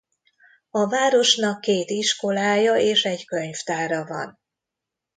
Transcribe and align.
A 0.69 0.87
városnak 0.87 1.61
két 1.61 1.89
iskolája 1.89 2.75
és 2.75 3.03
egy 3.03 3.25
könyvtára 3.25 4.05
van. 4.05 4.39